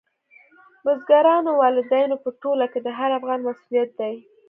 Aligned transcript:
بزګرانو، 0.83 1.51
والدینو 1.61 2.15
په 2.23 2.29
ټوله 2.41 2.65
کې 2.71 2.79
د 2.83 2.87
هر 2.97 3.09
افغان 3.19 3.39
مسؤلیت 3.47 3.89
دی. 3.99 4.13